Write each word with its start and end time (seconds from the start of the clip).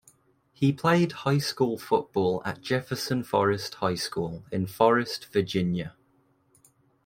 He 0.51 0.73
played 0.73 1.11
high 1.11 1.37
school 1.37 1.77
football 1.77 2.41
at 2.43 2.59
Jefferson 2.61 3.23
Forest 3.23 3.75
High 3.75 3.93
School 3.93 4.43
in 4.51 4.65
Forest, 4.65 5.27
Virginia. 5.31 5.93